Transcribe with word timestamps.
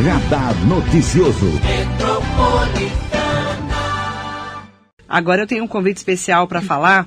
Radar 0.00 0.54
Noticioso. 0.66 1.46
Agora 5.06 5.42
eu 5.42 5.46
tenho 5.46 5.64
um 5.64 5.68
convite 5.68 5.98
especial 5.98 6.48
para 6.48 6.62
falar, 6.62 7.06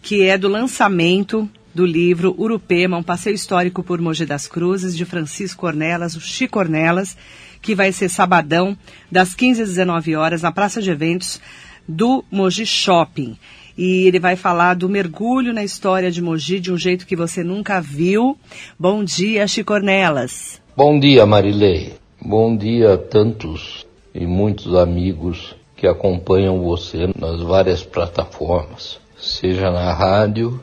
que 0.00 0.22
é 0.22 0.38
do 0.38 0.46
lançamento 0.46 1.48
do 1.74 1.84
livro 1.84 2.34
Urupema, 2.38 2.96
um 2.96 3.02
passeio 3.02 3.34
histórico 3.34 3.82
por 3.82 4.00
Mogi 4.00 4.24
das 4.24 4.46
Cruzes, 4.46 4.96
de 4.96 5.04
Francisco 5.04 5.66
Ornelas, 5.66 6.14
o 6.14 6.20
Chico 6.20 6.60
Ornelas, 6.60 7.16
que 7.60 7.74
vai 7.74 7.90
ser 7.90 8.08
sabadão, 8.08 8.78
das 9.10 9.34
15 9.34 9.62
às 9.62 9.68
19 9.70 10.14
horas, 10.14 10.42
na 10.42 10.52
Praça 10.52 10.80
de 10.80 10.90
Eventos 10.90 11.40
do 11.88 12.24
Mogi 12.30 12.64
Shopping. 12.64 13.36
E 13.76 14.06
ele 14.06 14.20
vai 14.20 14.36
falar 14.36 14.74
do 14.74 14.88
mergulho 14.88 15.52
na 15.52 15.64
história 15.64 16.10
de 16.10 16.22
Mogi 16.22 16.60
de 16.60 16.72
um 16.72 16.78
jeito 16.78 17.06
que 17.06 17.16
você 17.16 17.42
nunca 17.42 17.80
viu. 17.80 18.38
Bom 18.78 19.02
dia, 19.02 19.46
Chico 19.48 19.72
Ornelas. 19.72 20.60
Bom 20.76 21.00
dia, 21.00 21.26
Marilei. 21.26 21.94
Bom 22.20 22.56
dia 22.56 22.94
a 22.94 22.98
tantos 22.98 23.86
e 24.12 24.26
muitos 24.26 24.74
amigos 24.74 25.54
que 25.76 25.86
acompanham 25.86 26.64
você 26.64 27.08
nas 27.16 27.40
várias 27.40 27.84
plataformas, 27.84 28.98
seja 29.16 29.70
na 29.70 29.92
rádio, 29.92 30.60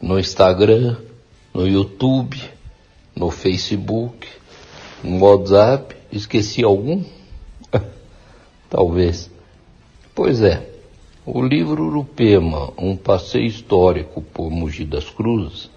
no 0.00 0.18
Instagram, 0.18 0.96
no 1.52 1.68
YouTube, 1.68 2.42
no 3.14 3.30
Facebook, 3.30 4.26
no 5.04 5.22
WhatsApp. 5.22 5.94
Esqueci 6.10 6.64
algum? 6.64 7.04
Talvez. 8.70 9.30
Pois 10.14 10.40
é, 10.40 10.70
o 11.26 11.42
livro 11.42 11.84
Urupema, 11.84 12.72
um 12.78 12.96
passeio 12.96 13.46
histórico 13.46 14.22
por 14.22 14.50
Mogi 14.50 14.86
das 14.86 15.04
Cruzes, 15.10 15.68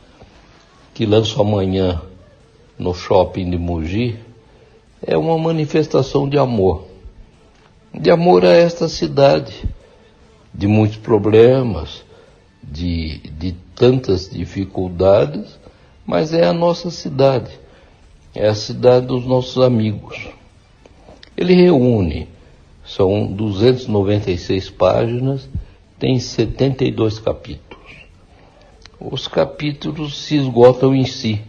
que 0.93 1.05
lanço 1.05 1.41
amanhã 1.41 2.01
no 2.79 2.93
shopping 2.93 3.49
de 3.49 3.57
Mogi, 3.57 4.17
é 5.05 5.17
uma 5.17 5.37
manifestação 5.37 6.27
de 6.29 6.37
amor. 6.37 6.85
De 7.93 8.09
amor 8.09 8.45
a 8.45 8.51
esta 8.51 8.87
cidade, 8.87 9.63
de 10.53 10.67
muitos 10.67 10.97
problemas, 10.97 12.03
de, 12.63 13.17
de 13.37 13.53
tantas 13.75 14.29
dificuldades, 14.29 15.59
mas 16.05 16.33
é 16.33 16.45
a 16.45 16.53
nossa 16.53 16.91
cidade, 16.91 17.51
é 18.35 18.47
a 18.47 18.55
cidade 18.55 19.07
dos 19.07 19.25
nossos 19.25 19.61
amigos. 19.61 20.29
Ele 21.35 21.55
reúne, 21.55 22.27
são 22.85 23.25
296 23.25 24.69
páginas, 24.69 25.49
tem 25.97 26.19
72 26.19 27.19
capítulos. 27.19 27.71
Os 28.99 29.27
capítulos 29.27 30.17
se 30.17 30.35
esgotam 30.37 30.93
em 30.93 31.05
si. 31.05 31.41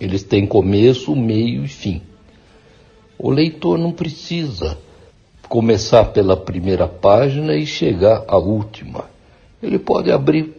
Eles 0.00 0.22
têm 0.22 0.46
começo, 0.46 1.14
meio 1.16 1.64
e 1.64 1.68
fim. 1.68 2.02
O 3.18 3.30
leitor 3.30 3.78
não 3.78 3.90
precisa 3.90 4.78
começar 5.48 6.04
pela 6.06 6.36
primeira 6.36 6.86
página 6.86 7.56
e 7.56 7.66
chegar 7.66 8.24
à 8.28 8.36
última. 8.36 9.06
Ele 9.62 9.78
pode 9.78 10.12
abrir 10.12 10.52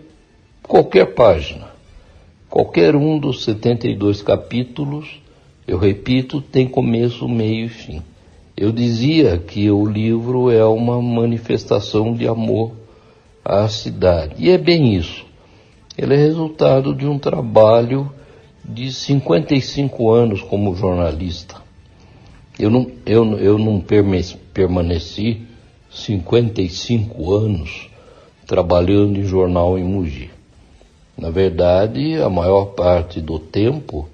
qualquer 0.64 1.14
página. 1.14 1.70
Qualquer 2.50 2.96
um 2.96 3.18
dos 3.18 3.44
72 3.44 4.22
capítulos, 4.22 5.22
eu 5.68 5.78
repito, 5.78 6.42
tem 6.42 6.68
começo, 6.68 7.28
meio 7.30 7.68
e 7.68 7.70
fim. 7.70 8.02
Eu 8.58 8.74
dizia 8.74 9.38
que 9.38 9.72
o 9.72 9.86
livro 9.86 10.52
é 10.52 10.66
uma 10.66 11.02
manifestação 11.02 12.14
de 12.14 12.28
amor 12.28 12.74
à 13.46 13.70
cidade. 13.70 14.36
E 14.38 14.50
é 14.50 14.58
bem 14.58 14.96
isso. 14.96 15.26
Ele 15.98 16.14
é 16.14 16.18
resultado 16.18 16.94
de 16.94 17.06
um 17.06 17.18
trabalho 17.18 18.12
de 18.72 18.94
55 18.94 20.12
anos 20.12 20.42
como 20.44 20.76
jornalista. 20.76 21.56
Eu 22.58 22.70
não, 22.70 22.92
eu, 23.04 23.38
eu 23.40 23.58
não 23.58 23.82
permaneci 23.82 25.42
55 25.90 27.34
anos 27.34 27.90
trabalhando 28.46 29.18
em 29.18 29.24
jornal 29.24 29.78
em 29.78 29.84
Mogi. 29.84 30.30
Na 31.18 31.32
verdade, 31.32 32.22
a 32.22 32.30
maior 32.30 32.66
parte 32.68 33.20
do 33.20 33.40
tempo 33.40 34.08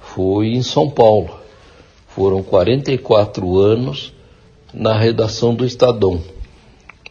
foi 0.00 0.54
em 0.54 0.62
São 0.62 0.88
Paulo. 0.88 1.38
Foram 2.08 2.42
44 2.42 3.58
anos 3.58 4.14
na 4.72 4.98
redação 4.98 5.54
do 5.54 5.64
Estadão. 5.64 6.20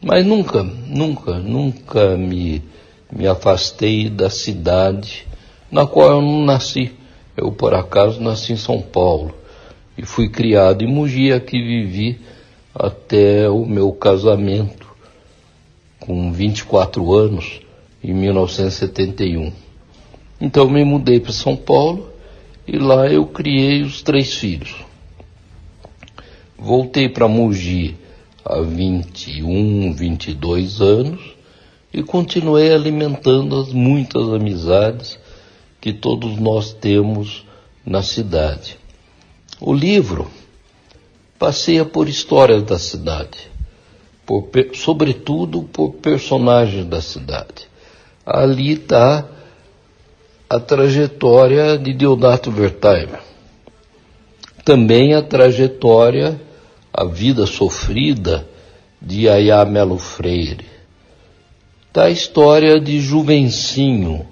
Mas 0.01 0.25
nunca, 0.25 0.63
nunca, 0.63 1.35
nunca 1.35 2.17
me, 2.17 2.63
me 3.11 3.27
afastei 3.27 4.09
da 4.09 4.29
cidade 4.29 5.28
na 5.71 5.85
qual 5.85 6.11
eu 6.11 6.21
não 6.21 6.45
nasci. 6.45 6.91
Eu, 7.35 7.51
por 7.51 7.73
acaso, 7.73 8.21
nasci 8.21 8.53
em 8.53 8.57
São 8.57 8.81
Paulo 8.81 9.33
e 9.97 10.05
fui 10.05 10.29
criado 10.29 10.83
em 10.83 10.87
Mogi, 10.87 11.31
aqui 11.31 11.61
vivi 11.61 12.19
até 12.73 13.49
o 13.49 13.65
meu 13.65 13.91
casamento, 13.91 14.87
com 15.99 16.31
24 16.31 17.13
anos, 17.13 17.61
em 18.03 18.13
1971. 18.13 19.51
Então 20.39 20.69
me 20.69 20.83
mudei 20.85 21.19
para 21.19 21.33
São 21.33 21.55
Paulo 21.55 22.09
e 22.65 22.77
lá 22.77 23.07
eu 23.07 23.25
criei 23.25 23.81
os 23.81 24.01
três 24.01 24.33
filhos. 24.35 24.75
Voltei 26.57 27.09
para 27.09 27.27
Mogi 27.27 27.95
há 28.45 28.61
21, 28.61 29.93
22 29.93 30.81
anos 30.81 31.21
e 31.93 32.03
continuei 32.03 32.71
alimentando 32.73 33.59
as 33.59 33.73
muitas 33.73 34.29
amizades 34.29 35.19
que 35.79 35.93
todos 35.93 36.37
nós 36.37 36.73
temos 36.73 37.45
na 37.85 38.01
cidade. 38.01 38.77
O 39.59 39.73
livro 39.73 40.29
passeia 41.37 41.85
por 41.85 42.07
histórias 42.07 42.63
da 42.63 42.77
cidade, 42.77 43.49
por, 44.25 44.49
sobretudo 44.73 45.63
por 45.63 45.93
personagens 45.93 46.85
da 46.85 47.01
cidade. 47.01 47.67
Ali 48.25 48.73
está 48.73 49.25
a 50.49 50.59
trajetória 50.59 51.77
de 51.77 51.93
Deodato 51.93 52.51
Wertheimer. 52.51 53.21
Também 54.65 55.13
a 55.13 55.21
trajetória, 55.21 56.39
a 56.93 57.05
vida 57.05 57.45
sofrida 57.45 58.47
de 59.01 59.29
Ayá 59.29 59.63
Melo 59.63 59.97
Freire. 59.97 60.65
Está 61.87 62.03
a 62.03 62.09
história 62.09 62.79
de 62.79 62.99
Juvencinho, 62.99 64.27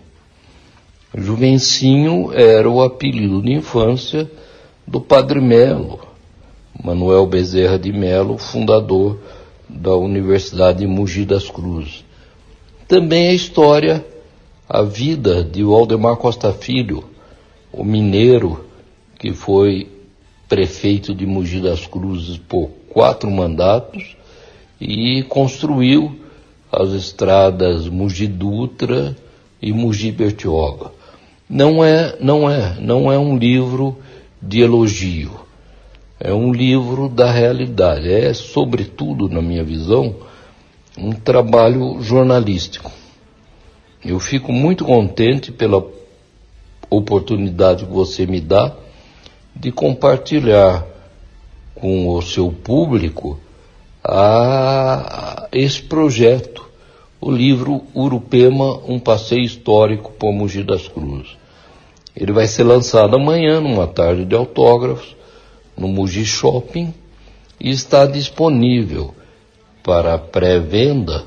Juvencinho 1.16 2.34
era 2.34 2.69
o 2.69 2.84
apelido 2.84 3.41
de 3.41 3.53
infância 3.53 4.29
do 4.85 5.00
Padre 5.00 5.40
Melo, 5.40 6.01
Manuel 6.84 7.25
Bezerra 7.25 7.79
de 7.79 7.94
Melo, 7.94 8.38
fundador 8.38 9.17
da 9.69 9.96
Universidade 9.96 10.79
de 10.79 10.88
Mogi 10.88 11.23
das 11.23 11.50
Cruzes. 11.50 12.03
Também 12.90 13.29
a 13.29 13.34
história, 13.34 14.06
a 14.67 14.81
vida 14.81 15.46
de 15.46 15.63
Waldemar 15.63 16.17
Costa 16.17 16.51
Filho, 16.51 17.06
o 17.72 17.85
mineiro 17.85 18.66
que 19.17 19.31
foi 19.31 19.90
prefeito 20.50 21.16
de 21.16 21.25
Mogi 21.25 21.62
das 21.62 21.88
Cruzes 21.88 22.38
por 22.38 22.69
quatro 22.90 23.31
mandatos 23.31 24.17
e 24.79 25.23
construiu 25.29 26.19
as 26.69 26.90
estradas 26.90 27.88
Mogi 27.88 28.28
Dutra 28.28 29.16
e 29.62 29.72
Mogi 29.72 30.12
Bertioga 30.12 30.97
não 31.50 31.84
é, 31.84 32.16
não 32.19 32.50
é, 32.50 32.75
não 32.80 33.12
é 33.12 33.18
um 33.18 33.38
livro 33.38 33.97
de 34.41 34.62
elogio. 34.62 35.31
É 36.19 36.34
um 36.34 36.52
livro 36.52 37.08
da 37.08 37.32
realidade. 37.32 38.11
É, 38.11 38.34
sobretudo, 38.34 39.29
na 39.29 39.41
minha 39.41 39.64
visão, 39.64 40.16
um 40.97 41.11
trabalho 41.11 42.02
jornalístico. 42.02 42.91
Eu 44.03 44.20
fico 44.20 44.52
muito 44.52 44.84
contente 44.84 45.52
pela 45.52 45.85
oportunidade 46.90 47.85
que 47.85 47.91
você 47.91 48.26
me 48.26 48.41
dá 48.41 48.73
de 49.55 49.72
compartilhar 49.72 50.85
com 51.76 52.09
o 52.09 52.22
seu 52.22 52.52
público 52.52 53.40
a, 54.03 55.47
esse 55.52 55.82
projeto 55.82 56.66
o 57.19 57.31
livro 57.31 57.84
Urupema, 57.93 58.79
um 58.87 58.99
passeio 58.99 59.41
histórico 59.41 60.11
por 60.14 60.31
Mogi 60.31 60.64
das 60.64 60.87
Cruzes. 60.87 61.35
Ele 62.16 62.31
vai 62.31 62.47
ser 62.47 62.64
lançado 62.64 63.16
amanhã, 63.16 63.59
numa 63.59 63.87
tarde 63.87 64.25
de 64.25 64.35
autógrafos, 64.35 65.16
no 65.75 65.87
Mogi 65.87 66.25
Shopping, 66.25 66.93
e 67.59 67.69
está 67.69 68.05
disponível 68.05 69.14
para 69.84 70.17
pré-venda 70.17 71.23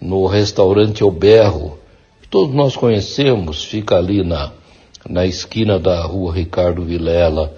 no 0.00 0.26
restaurante 0.26 1.04
Oberro, 1.04 1.78
que 2.22 2.28
todos 2.28 2.54
nós 2.54 2.76
conhecemos, 2.76 3.64
fica 3.64 3.96
ali 3.96 4.24
na, 4.24 4.52
na 5.08 5.26
esquina 5.26 5.78
da 5.78 6.02
rua 6.02 6.32
Ricardo 6.32 6.84
Vilela 6.84 7.54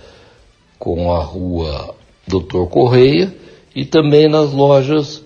com 0.78 1.12
a 1.12 1.22
rua 1.22 1.94
Doutor 2.26 2.68
Correia, 2.68 3.34
e 3.74 3.84
também 3.84 4.28
nas 4.28 4.52
lojas 4.52 5.22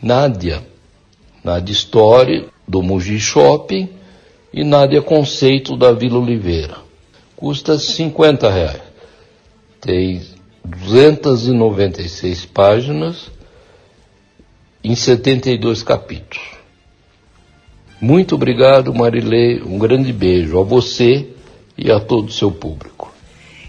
Nádia, 0.00 0.62
Nádia 1.42 1.72
Story, 1.72 2.48
do 2.66 2.82
Mugi 2.82 3.18
Shopping 3.18 3.88
e 4.52 4.64
Nádia 4.64 5.00
Conceito 5.00 5.76
da 5.76 5.92
Vila 5.92 6.18
Oliveira. 6.18 6.78
Custa 7.36 7.78
50 7.78 8.50
reais. 8.50 8.82
tem 9.80 10.20
296 10.64 12.44
páginas 12.46 13.30
em 14.82 14.94
72 14.94 15.82
capítulos. 15.82 16.58
Muito 18.00 18.34
obrigado, 18.34 18.94
Marilei. 18.94 19.60
Um 19.62 19.78
grande 19.78 20.12
beijo 20.12 20.58
a 20.60 20.62
você 20.62 21.28
e 21.76 21.90
a 21.90 21.98
todo 21.98 22.28
o 22.28 22.32
seu 22.32 22.50
público. 22.50 23.12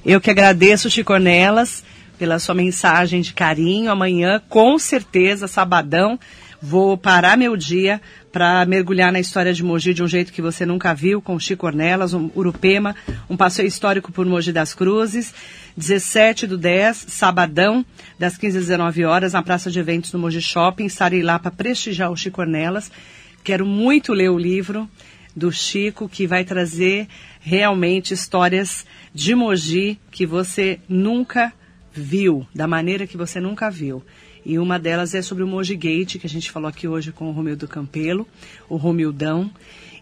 Eu 0.06 0.22
que 0.22 0.30
agradeço, 0.30 0.89
Chicornelas, 0.89 1.83
pela 2.18 2.38
sua 2.39 2.54
mensagem 2.54 3.22
de 3.22 3.33
carinho. 3.33 3.92
Amanhã, 3.92 4.42
com 4.50 4.77
certeza, 4.77 5.48
sabadão, 5.48 6.19
vou 6.61 6.97
parar 6.97 7.38
meu 7.38 7.56
dia 7.56 8.01
para 8.31 8.65
mergulhar 8.65 9.11
na 9.11 9.19
história 9.19 9.53
de 9.53 9.63
Mogi 9.63 9.94
de 9.94 10.03
um 10.03 10.07
jeito 10.07 10.31
que 10.31 10.41
você 10.41 10.65
nunca 10.65 10.94
viu, 10.94 11.21
com 11.21 11.39
Chico 11.39 11.65
Ornelas, 11.65 12.13
um 12.13 12.29
Urupema, 12.35 12.95
um 13.29 13.35
passeio 13.38 13.67
histórico 13.67 14.11
por 14.11 14.25
Mogi 14.25 14.51
das 14.51 14.73
Cruzes. 14.73 15.33
17 15.75 16.45
do 16.45 16.57
10, 16.57 17.06
sabadão, 17.07 17.85
das 18.17 18.38
15 18.38 18.57
às 18.57 18.63
19 18.65 19.06
horas, 19.06 19.33
na 19.33 19.41
Praça 19.41 19.71
de 19.71 19.79
Eventos 19.79 20.11
no 20.11 20.19
Mogi 20.19 20.41
Shopping. 20.41 20.85
Estarei 20.85 21.21
lá 21.21 21.39
para 21.39 21.51
prestigiar 21.51 22.11
o 22.11 22.17
Chico 22.17 22.41
Ornelas. 22.41 22.91
Quero 23.44 23.65
muito 23.65 24.13
ler 24.13 24.29
o 24.29 24.38
livro 24.38 24.89
do 25.35 25.51
Chico, 25.51 26.09
que 26.09 26.27
vai 26.27 26.44
trazer 26.44 27.07
realmente 27.39 28.13
histórias 28.13 28.85
de 29.13 29.33
Mogi 29.33 29.97
que 30.12 30.25
você 30.25 30.79
nunca 30.89 31.53
viu, 31.94 32.45
da 32.53 32.67
maneira 32.67 33.07
que 33.07 33.17
você 33.17 33.39
nunca 33.39 33.69
viu. 33.71 34.03
E 34.45 34.57
uma 34.57 34.80
delas 34.80 35.13
é 35.13 35.21
sobre 35.21 35.44
o 35.44 35.47
Moji 35.47 35.75
Gate, 35.75 36.18
que 36.18 36.27
a 36.27 36.30
gente 36.30 36.51
falou 36.51 36.69
aqui 36.69 36.88
hoje 36.88 37.12
com 37.12 37.30
o 37.30 37.31
Romildo 37.31 37.68
Campelo, 37.68 38.27
o 38.68 38.77
Romildão, 38.77 39.51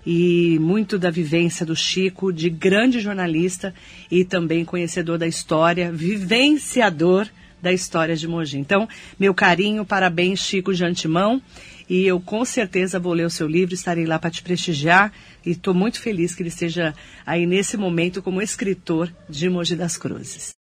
e 0.06 0.58
muito 0.60 0.98
da 0.98 1.10
vivência 1.10 1.66
do 1.66 1.76
Chico, 1.76 2.32
de 2.32 2.50
grande 2.50 3.00
jornalista 3.02 3.74
e 4.10 4.24
também 4.24 4.64
conhecedor 4.64 5.18
da 5.18 5.28
história, 5.28 5.92
vivenciador 5.92 7.28
da 7.62 7.74
história 7.74 8.16
de 8.16 8.28
Mogi. 8.28 8.58
Então, 8.58 8.88
meu 9.20 9.34
carinho, 9.34 9.84
parabéns, 9.86 10.40
Chico, 10.40 10.74
de 10.74 10.86
antemão. 10.86 11.42
E 11.90 12.06
eu 12.06 12.20
com 12.20 12.44
certeza 12.44 13.00
vou 13.00 13.14
ler 13.14 13.26
o 13.26 13.30
seu 13.30 13.48
livro, 13.48 13.74
estarei 13.74 14.06
lá 14.06 14.20
para 14.20 14.30
te 14.30 14.44
prestigiar 14.44 15.12
e 15.46 15.52
estou 15.52 15.74
muito 15.74 16.02
feliz 16.02 16.36
que 16.36 16.42
ele 16.42 16.50
esteja 16.50 16.94
aí 17.26 17.46
nesse 17.46 17.78
momento 17.78 18.22
como 18.22 18.42
escritor 18.42 19.14
de 19.30 19.50
Mogi 19.50 19.76
das 19.76 19.98
Cruzes. 19.98 20.57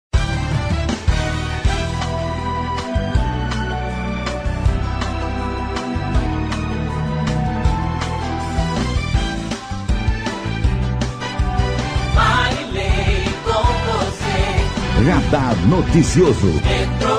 Radar 15.05 15.57
Noticioso. 15.67 17.12